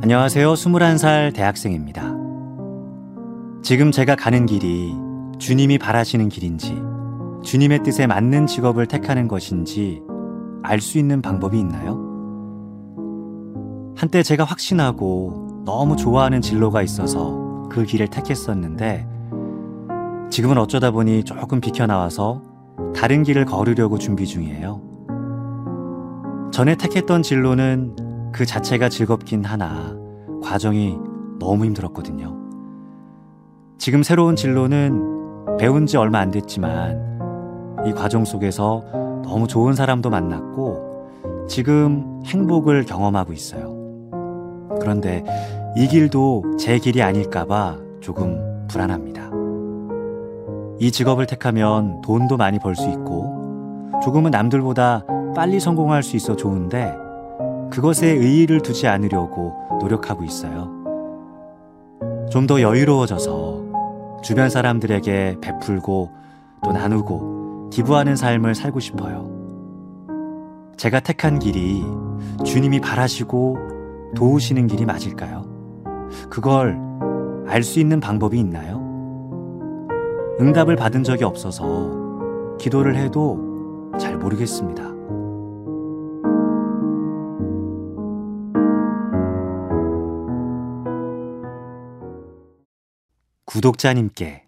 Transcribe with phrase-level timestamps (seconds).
[0.00, 0.52] 안녕하세요.
[0.52, 2.14] 21살 대학생입니다.
[3.62, 4.94] 지금 제가 가는 길이
[5.40, 6.80] 주님이 바라시는 길인지,
[7.42, 10.00] 주님의 뜻에 맞는 직업을 택하는 것인지
[10.62, 11.98] 알 수 있는 방법이 있나요?
[13.96, 19.04] 한때 제가 확신하고 너무 좋아하는 진로가 있어서 그 길을 택했었는데,
[20.30, 22.42] 지금은 어쩌다 보니 조금 비켜나와서
[22.94, 24.80] 다른 길을 걸으려고 준비 중이에요.
[26.52, 28.07] 전에 택했던 진로는
[28.38, 29.96] 그 자체가 즐겁긴 하나
[30.44, 30.96] 과정이
[31.40, 32.36] 너무 힘들었거든요.
[33.78, 37.18] 지금 새로운 진로는 배운 지 얼마 안 됐지만
[37.84, 38.84] 이 과정 속에서
[39.24, 43.74] 너무 좋은 사람도 만났고 지금 행복을 경험하고 있어요.
[44.80, 45.24] 그런데
[45.76, 49.32] 이 길도 제 길이 아닐까봐 조금 불안합니다.
[50.78, 57.07] 이 직업을 택하면 돈도 많이 벌 수 있고 조금은 남들보다 빨리 성공할 수 있어 좋은데
[57.70, 60.76] 그것에 의의를 두지 않으려고 노력하고 있어요.
[62.30, 66.10] 좀 더 여유로워져서 주변 사람들에게 베풀고
[66.64, 69.28] 또 나누고 기부하는 삶을 살고 싶어요.
[70.76, 71.82] 제가 택한 길이
[72.44, 73.56] 주님이 바라시고
[74.14, 75.44] 도우시는 길이 맞을까요?
[76.30, 76.78] 그걸
[77.46, 78.78] 알 수 있는 방법이 있나요?
[80.40, 81.90] 응답을 받은 적이 없어서
[82.58, 84.97] 기도를 해도 잘 모르겠습니다.
[93.48, 94.42] 구독자님께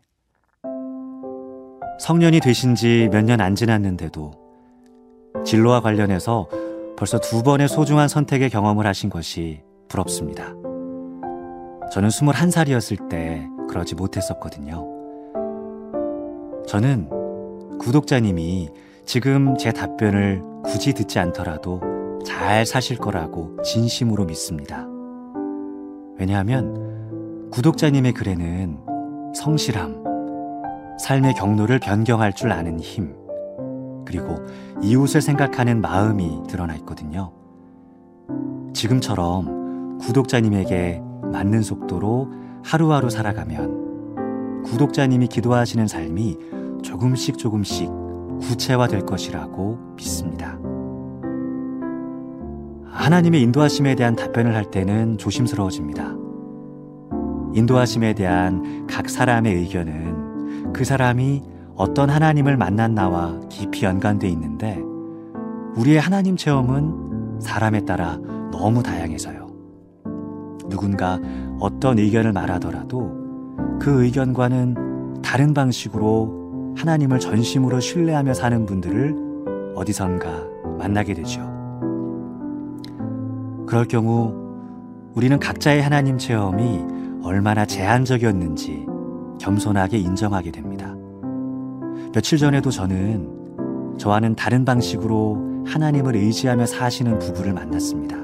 [1.98, 4.32] 성년이 되신 지 몇 년 안 지났는데도
[5.46, 6.50] 진로와 관련해서
[6.98, 10.48] 벌써 두 번의 소중한 선택의 경험을 하신 것이 부럽습니다.
[11.90, 14.86] 저는 21살이었을 때 그러지 못했었거든요.
[16.66, 17.08] 저는
[17.78, 18.68] 구독자님이
[19.06, 21.80] 지금 제 답변을 굳이 듣지 않더라도
[22.26, 24.86] 잘 사실 거라고 진심으로 믿습니다.
[26.18, 28.89] 왜냐하면 구독자님의 글에는
[29.34, 30.04] 성실함,
[30.98, 33.14] 삶의 경로를 변경할 줄 아는 힘,
[34.04, 34.36] 그리고
[34.82, 37.32] 이웃을 생각하는 마음이 드러나 있거든요.
[38.74, 41.02] 지금처럼 구독자님에게
[41.32, 42.28] 맞는 속도로
[42.64, 46.38] 하루하루 살아가면 구독자님이 기도하시는 삶이
[46.82, 47.88] 조금씩 조금씩
[48.40, 50.58] 구체화될 것이라고 믿습니다.
[52.86, 56.29] 하나님의 인도하심에 대한 답변을 할 때는 조심스러워집니다.
[57.52, 61.42] 인도하심에 대한 각 사람의 의견은 그 사람이
[61.74, 64.80] 어떤 하나님을 만났나와 깊이 연관돼 있는데
[65.76, 68.18] 우리의 하나님 체험은 사람에 따라
[68.52, 69.48] 너무 다양해서요.
[70.68, 71.18] 누군가
[71.58, 73.10] 어떤 의견을 말하더라도
[73.80, 80.44] 그 의견과는 다른 방식으로 하나님을 전심으로 신뢰하며 사는 분들을 어디선가
[80.78, 81.40] 만나게 되죠.
[83.66, 84.34] 그럴 경우
[85.14, 86.84] 우리는 각자의 하나님 체험이
[87.22, 88.86] 얼마나 제한적이었는지
[89.40, 90.94] 겸손하게 인정하게 됩니다.
[92.12, 98.16] 며칠 전에도 저는 저와는 다른 방식으로 하나님을 의지하며 사시는 부부를 만났습니다.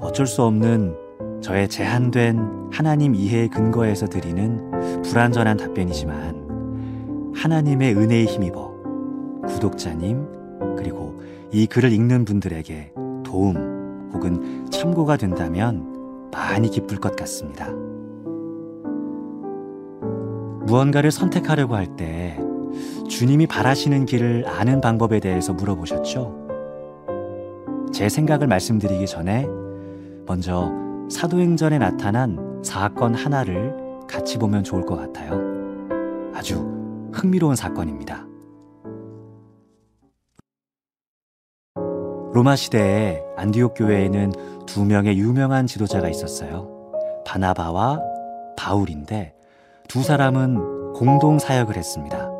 [0.00, 0.94] 어쩔 수 없는
[1.40, 8.72] 저의 제한된 하나님 이해의 근거에서 드리는 불완전한 답변이지만 하나님의 은혜에 힘입어
[9.46, 11.20] 구독자님 그리고
[11.52, 12.92] 이 글을 읽는 분들에게
[13.24, 15.97] 도움 혹은 참고가 된다면
[16.30, 17.68] 많이 기쁠 것 같습니다.
[20.66, 22.38] 무언가를 선택하려고 할 때
[23.08, 26.46] 주님이 바라시는 길을 아는 방법에 대해서 물어보셨죠?
[27.92, 29.46] 제 생각을 말씀드리기 전에
[30.26, 30.70] 먼저
[31.10, 33.74] 사도행전에 나타난 사건 하나를
[34.06, 35.40] 같이 보면 좋을 것 같아요.
[36.34, 36.58] 아주
[37.12, 38.27] 흥미로운 사건입니다.
[42.32, 44.32] 로마 시대에 안디옥 교회에는
[44.66, 46.68] 두 명의 유명한 지도자가 있었어요.
[47.24, 48.00] 바나바와
[48.56, 49.34] 바울인데
[49.88, 52.30] 두 사람은 공동 사역을 했습니다.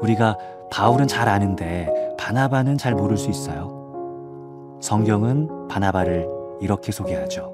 [0.00, 0.38] 우리가
[0.70, 4.78] 바울은 잘 아는데 바나바는 잘 모를 수 있어요.
[4.80, 6.28] 성경은 바나바를
[6.60, 7.52] 이렇게 소개하죠.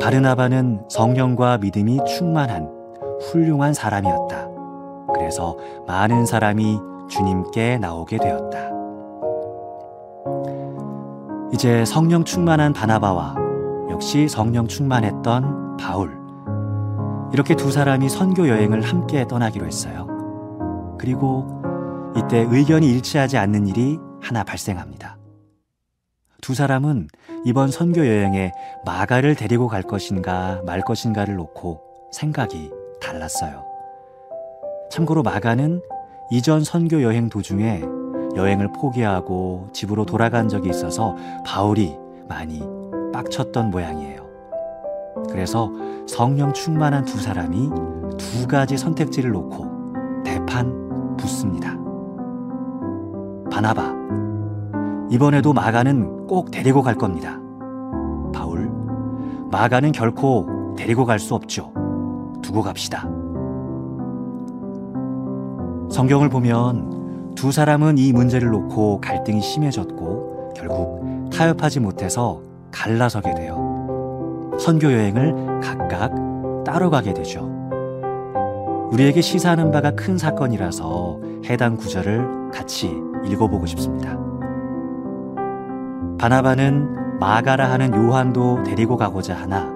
[0.00, 2.70] 바르나바는 성령과 믿음이 충만한
[3.22, 4.48] 훌륭한 사람이었다.
[5.14, 5.56] 그래서
[5.86, 6.78] 많은 사람이
[7.08, 8.83] 주님께 나오게 되었다.
[11.54, 13.36] 이제 성령 충만한 바나바와
[13.88, 16.18] 역시 성령 충만했던 바울.
[17.32, 20.08] 이렇게 두 사람이 선교 여행을 함께 떠나기로 했어요.
[20.98, 21.46] 그리고
[22.16, 25.16] 이때 의견이 일치하지 않는 일이 하나 발생합니다.
[26.40, 27.06] 두 사람은
[27.44, 28.50] 이번 선교 여행에
[28.84, 33.64] 마가를 데리고 갈 것인가 말 것인가를 놓고 생각이 달랐어요.
[34.90, 35.80] 참고로 마가는
[36.32, 37.84] 이전 선교 여행 도중에
[38.36, 41.16] 여행을 포기하고 집으로 돌아간 적이 있어서
[41.46, 41.96] 바울이
[42.28, 42.62] 많이
[43.12, 44.24] 빡쳤던 모양이에요.
[45.30, 45.70] 그래서
[46.06, 47.70] 성령 충만한 두 사람이
[48.18, 51.76] 두 가지 선택지를 놓고 대판 붙습니다.
[53.50, 53.94] 바나바,
[55.10, 57.38] 이번에도 마가는 꼭 데리고 갈 겁니다.
[58.32, 58.70] 바울,
[59.50, 61.72] 마가는 결코 데리고 갈 수 없죠.
[62.42, 63.08] 두고 갑시다.
[65.90, 67.03] 성경을 보면
[67.34, 72.40] 두 사람은 이 문제를 놓고 갈등이 심해졌고 결국 타협하지 못해서
[72.70, 74.54] 갈라서게 돼요.
[74.58, 76.12] 선교 여행을 각각
[76.64, 77.50] 따로 가게 되죠.
[78.92, 82.90] 우리에게 시사하는 바가 큰 사건이라서 해당 구절을 같이
[83.26, 84.16] 읽어보고 싶습니다.
[86.18, 89.72] 바나바는 마가라 하는 요한도 데리고 가고자 하나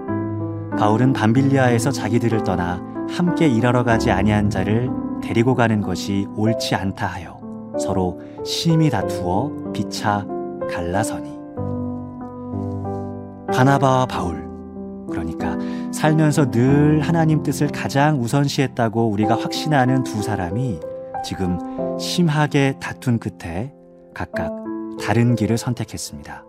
[0.79, 2.81] 바울은 밤빌리아에서 자기들을 떠나
[3.11, 4.89] 함께 일하러 가지 아니한 자를
[5.21, 7.38] 데리고 가는 것이 옳지 않다 하여
[7.79, 10.27] 서로 심히 다투어 비차
[10.71, 11.39] 갈라서니
[13.53, 14.49] 바나바와 바울
[15.09, 15.57] 그러니까
[15.93, 20.81] 살면서 늘 하나님 뜻을 가장 우선시했다고 우리가 확신하는 두 사람이
[21.25, 21.59] 지금
[21.99, 23.73] 심하게 다툰 끝에
[24.15, 24.53] 각각
[25.01, 26.45] 다른 길을 선택했습니다.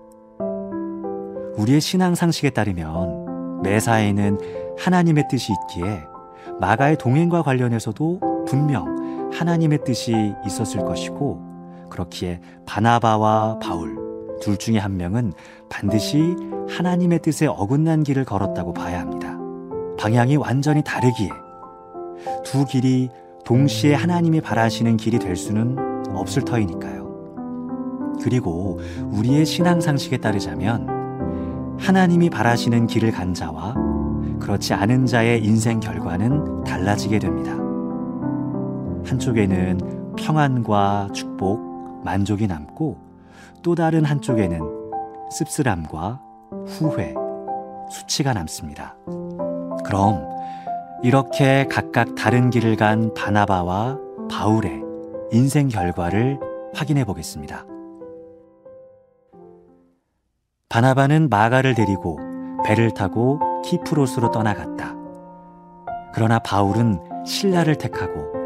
[1.57, 4.37] 우리의 신앙 상식에 따르면 매사에는
[4.77, 6.03] 하나님의 뜻이 있기에
[6.59, 8.98] 마가의 동행과 관련해서도 분명
[9.33, 10.13] 하나님의 뜻이
[10.45, 11.41] 있었을 것이고
[11.89, 13.97] 그렇기에 바나바와 바울
[14.41, 15.33] 둘 중에 한 명은
[15.69, 16.35] 반드시
[16.69, 19.37] 하나님의 뜻에 어긋난 길을 걸었다고 봐야 합니다.
[19.97, 21.29] 방향이 완전히 다르기에
[22.43, 23.09] 두 길이
[23.45, 25.75] 동시에 하나님이 바라시는 길이 될 수는
[26.13, 27.09] 없을 터이니까요.
[28.21, 28.79] 그리고
[29.11, 33.75] 우리의 신앙 상식에 따르자면 하나님이 바라시는 길을 간 자와
[34.39, 37.68] 그렇지 않은 자의 인생 결과는 달라지게 됩니다.
[39.09, 42.97] 한쪽에는 평안과 축복, 만족이 남고
[43.63, 44.59] 또 다른 한쪽에는
[45.31, 46.21] 씁쓸함과
[46.67, 47.15] 후회,
[47.89, 48.95] 수치가 남습니다.
[49.83, 50.29] 그럼
[51.01, 53.97] 이렇게 각각 다른 길을 간 바나바와
[54.29, 54.83] 바울의
[55.31, 56.39] 인생 결과를
[56.75, 57.65] 확인해 보겠습니다.
[60.69, 62.19] 바나바는 마가를 데리고
[62.63, 64.93] 배를 타고 키프로스로 떠나갔다.
[66.13, 68.38] 그러나 바울은 신라를 택하고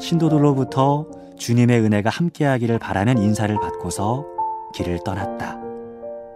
[0.00, 1.06] 신도들로부터
[1.36, 4.26] 주님의 은혜가 함께하기를 바라는 인사를 받고서
[4.74, 5.58] 길을 떠났다.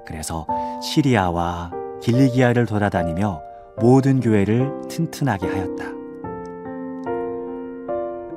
[0.06, 0.46] 그래서
[0.82, 1.70] 시리아와
[2.02, 3.40] 길리기아를 돌아다니며
[3.81, 5.84] 모든 교회를 튼튼하게 하였다.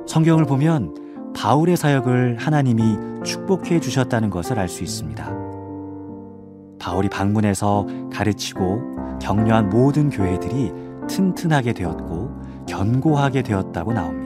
[0.07, 5.47] 성경을 보면 바울의 사역을 하나님이 축복해 주셨다는 것을 알 수 있습니다.
[6.79, 10.71] 바울이 방문해서 가르치고 격려한 모든 교회들이
[11.07, 14.16] 튼튼하게 되었고 견고하게 되었다고 나옵니다.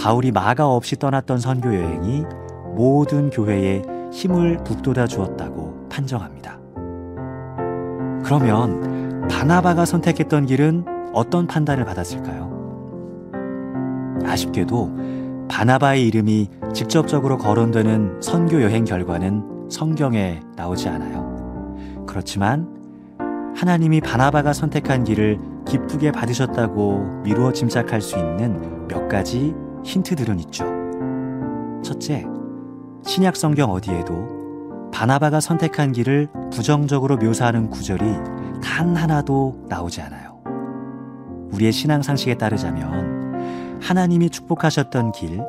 [0.00, 2.24] 바울이 마가 없이 떠났던 선교 여행이
[2.74, 6.58] 모든 교회에 힘을 북돋아 주었다고 판정합니다.
[8.24, 12.48] 그러면 바나바가 선택했던 길은 어떤 판단을 받았을까요?
[14.24, 21.76] 아쉽게도 바나바의 이름이 직접적으로 거론되는 선교 여행 결과는 성경에 나오지 않아요.
[22.06, 22.80] 그렇지만
[23.54, 29.54] 하나님이 바나바가 선택한 길을 기쁘게 받으셨다고 미루어 짐작할 수 있는 몇 가지
[29.84, 30.64] 힌트들은 있죠.
[31.82, 32.26] 첫째,
[33.04, 38.04] 신약 성경 어디에도 바나바가 선택한 길을 부정적으로 묘사하는 구절이
[38.62, 40.40] 단 하나도 나오지 않아요.
[41.52, 45.40] 우리의 신앙 상식에 따르자면 하나님이 축복하셨던 길,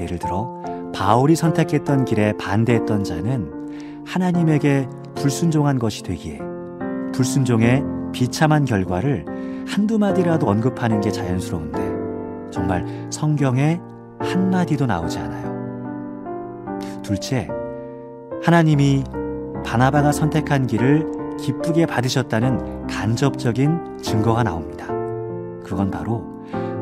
[0.00, 0.62] 예를 들어
[0.94, 6.38] 바울이 선택했던 길에 반대했던 자는 하나님에게 불순종한 것이 되기에
[7.12, 9.24] 불순종의 비참한 결과를
[9.66, 11.91] 한두 마디라도 언급하는 게 자연스러운데
[12.52, 13.80] 정말 성경에
[14.20, 15.52] 한마디도 나오지 않아요.
[17.02, 17.48] 둘째,
[18.44, 19.02] 하나님이
[19.64, 24.86] 바나바가 선택한 길을 기쁘게 받으셨다는 간접적인 증거가 나옵니다.
[25.64, 26.24] 그건 바로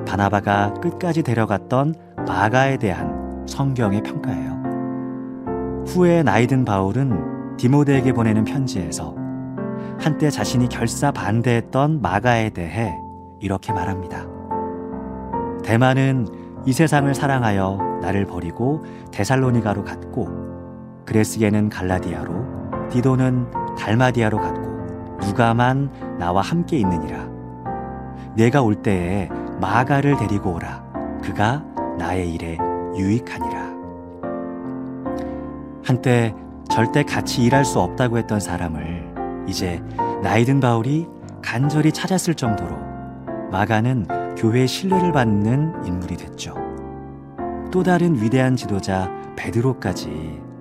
[0.06, 1.94] 바나바가 끝까지 데려갔던
[2.26, 5.84] 마가에 대한 성경의 평가예요.
[5.86, 9.14] 후에 나이든 바울은 디모데에게 보내는 편지에서
[9.98, 12.94] 한때 자신이 결사 반대했던 마가에 대해
[13.38, 14.39] 이렇게 말합니다.
[15.64, 16.26] 대만은
[16.66, 20.28] 이 세상을 사랑하여 나를 버리고 데살로니가로 갔고
[21.06, 24.70] 그레스게는 갈라디아로 디도는 달마디아로 갔고
[25.26, 27.28] 누가만 나와 함께 있느니라.
[28.36, 29.28] 내가 올 때에
[29.60, 30.82] 마가를 데리고 오라.
[31.22, 31.64] 그가
[31.98, 32.58] 나의 일에
[32.96, 33.70] 유익하니라.
[35.84, 36.34] 한때
[36.70, 39.82] 절대 같이 일할 수 없다고 했던 사람을 이제
[40.22, 41.08] 나이든 바울이
[41.42, 42.76] 간절히 찾았을 정도로
[43.50, 44.06] 마가는
[44.40, 46.54] 교회의 신뢰를 받는 인물이 됐죠.
[47.70, 50.08] 또 다른 위대한 지도자 베드로까지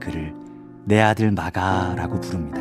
[0.01, 0.35] 그를
[0.83, 2.59] 내 아들 마가라고 부릅니다.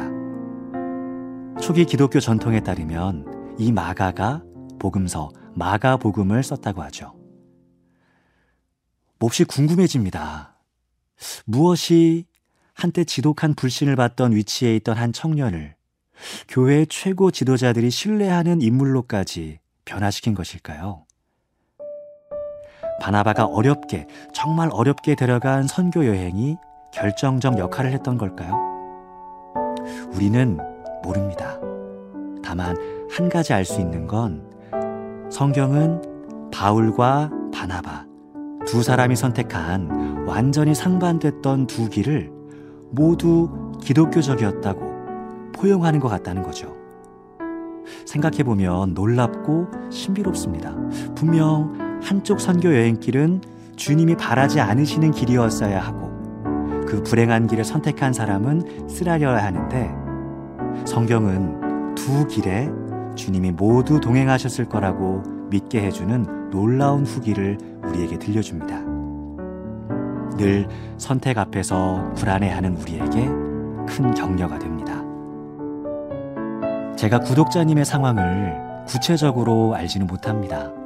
[1.60, 4.44] 초기 기독교 전통에 따르면 이 마가가
[4.78, 7.16] 복음서 마가복음을 썼다고 하죠.
[9.18, 10.56] 몹시 궁금해집니다.
[11.46, 12.26] 무엇이
[12.74, 15.74] 한때 지독한 불신을 받던 위치에 있던 한 청년을
[16.46, 21.07] 교회의 최고 지도자들이 신뢰하는 인물로까지 변화시킨 것일까요?
[23.00, 26.56] 바나바가 어렵게, 정말 어렵게 데려간 선교 여행이
[26.92, 28.54] 결정적 역할을 했던 걸까요?
[30.14, 30.58] 우리는
[31.02, 31.58] 모릅니다.
[32.42, 32.76] 다만
[33.10, 34.50] 한 가지 알 수 있는 건
[35.30, 38.06] 성경은 바울과 바나바
[38.66, 42.32] 두 사람이 선택한 완전히 상반됐던 두 길을
[42.90, 46.74] 모두 기독교적이었다고 포용하는 것 같다는 거죠.
[48.06, 50.74] 생각해보면 놀랍고 신비롭습니다.
[51.14, 53.42] 분명 한쪽 선교 여행길은
[53.76, 56.08] 주님이 바라지 않으시는 길이었어야 하고
[56.86, 59.94] 그 불행한 길을 선택한 사람은 쓰라려야 하는데
[60.86, 62.70] 성경은 두 길에
[63.14, 68.80] 주님이 모두 동행하셨을 거라고 믿게 해주는 놀라운 후기를 우리에게 들려줍니다.
[70.36, 73.26] 늘 선택 앞에서 불안해하는 우리에게
[73.86, 75.02] 큰 격려가 됩니다.
[76.96, 80.77] 제가 구독자님의 상황을 구체적으로 알지는 못합니다.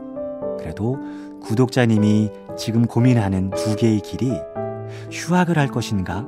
[0.63, 0.99] 그래도
[1.43, 4.33] 구독자님이 지금 고민하는 두 개의 길이
[5.11, 6.25] 휴학을 할 것인가,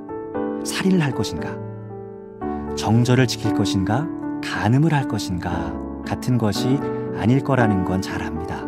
[0.64, 1.56] 살인을 할 것인가,
[2.76, 4.08] 정절을 지킬 것인가,
[4.42, 5.72] 간음을 할 것인가
[6.04, 6.78] 같은 것이
[7.16, 8.62] 아닐 거라는 건 잘 압니다.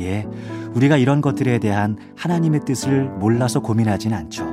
[0.00, 0.26] 예,
[0.74, 4.44] 우리가 이런 것들에 대한 하나님의 뜻을 몰라서 고민하진 않죠.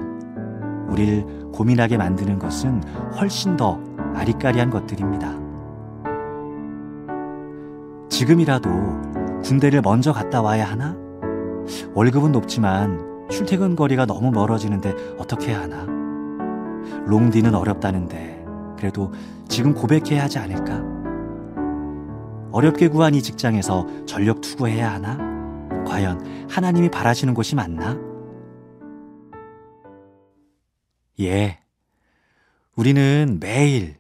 [0.88, 2.82] 우릴 고민하게 만드는 것은
[3.20, 3.80] 훨씬 더
[4.16, 5.38] 아리까리한 것들입니다.
[8.10, 10.96] 지금이라도 군대를 먼저 갔다 와야 하나?
[11.94, 15.86] 월급은 높지만 출퇴근 거리가 너무 멀어지는데 어떻게 해야 하나?
[17.06, 18.46] 롱디는 어렵다는데
[18.78, 19.12] 그래도
[19.48, 20.84] 지금 고백해야 하지 않을까?
[22.52, 25.18] 어렵게 구한 이 직장에서 전력 투구해야 하나?
[25.86, 27.98] 과연 하나님이 바라시는 곳이 맞나?
[31.20, 31.60] 예.
[32.76, 33.98] 우리는 매일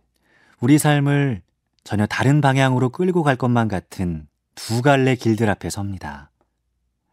[0.61, 1.41] 우리 삶을
[1.83, 6.31] 전혀 다른 방향으로 끌고 갈 것만 같은 두 갈래 길들 앞에 섭니다.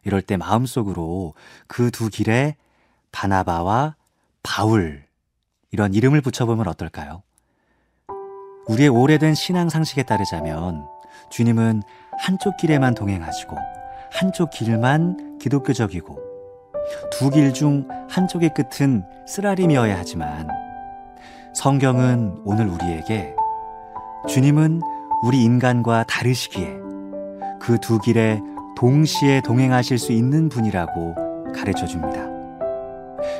[0.03, 1.33] 이럴 때 마음속으로
[1.67, 2.55] 그 두 길에
[3.11, 3.95] 바나바와
[4.43, 5.03] 바울
[5.71, 7.23] 이런 이름을 붙여보면 어떨까요?
[8.67, 10.85] 우리의 오래된 신앙 상식에 따르자면
[11.29, 11.83] 주님은
[12.19, 13.55] 한쪽 길에만 동행하시고
[14.11, 16.27] 한쪽 길만 기독교적이고
[17.11, 20.47] 두 길 중 한쪽의 끝은 쓰라림이어야 하지만
[21.53, 23.35] 성경은 오늘 우리에게
[24.29, 24.81] 주님은
[25.23, 26.77] 우리 인간과 다르시기에
[27.59, 28.41] 그 두 길에
[28.77, 31.15] 동시에 동행하실 수 있는 분이라고
[31.55, 32.21] 가르쳐 줍니다.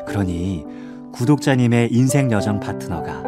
[0.06, 0.66] 그러니
[1.14, 3.24] 구독자님의 인생 여정 파트너가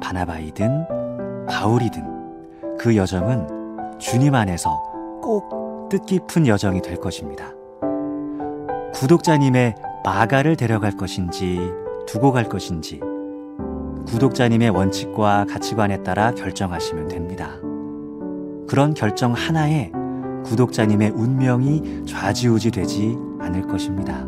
[0.00, 4.80] 바나바이든 바울이든 그 여정은 주님 안에서
[5.20, 7.52] 꼭 뜻깊은 여정이 될 것입니다.
[8.94, 11.58] 구독자님의 마가를 데려갈 것인지
[12.06, 13.00] 두고 갈 것인지
[14.06, 17.50] 구독자님의 원칙과 가치관에 따라 결정하시면 됩니다.
[18.68, 19.90] 그런 결정 하나에
[20.44, 24.26] 구독자님의 운명이 좌지우지 되지 않을 것입니다.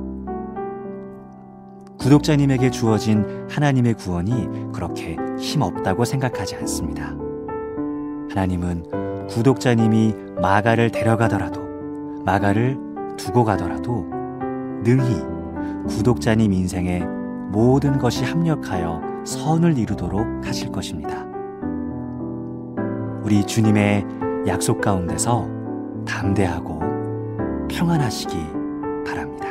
[1.98, 7.14] 구독자님에게 주어진 하나님의 구원이 그렇게 힘없다고 생각하지 않습니다.
[8.30, 11.60] 하나님은 구독자님이 마가를 데려가더라도,
[12.24, 12.78] 마가를
[13.16, 14.06] 두고 가더라도
[14.82, 15.22] 능히
[15.88, 17.00] 구독자님 인생에
[17.50, 21.26] 모든 것이 합력하여 선을 이루도록 하실 것입니다.
[23.22, 24.06] 우리 주님의
[24.46, 25.59] 약속 가운데서
[26.10, 26.80] 담대하고
[27.68, 28.34] 평안하시기
[29.06, 29.49] 바랍니다.